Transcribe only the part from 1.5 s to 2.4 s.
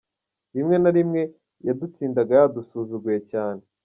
yadutsindaga